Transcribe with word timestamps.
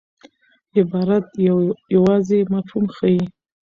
عبارت 0.79 1.25
یوازي 1.95 2.39
مفهوم 2.53 2.85
ښيي. 2.95 3.21